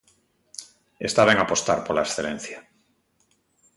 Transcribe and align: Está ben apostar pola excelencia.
Está 1.07 1.21
ben 1.29 1.39
apostar 1.39 1.79
pola 1.85 2.05
excelencia. 2.07 2.59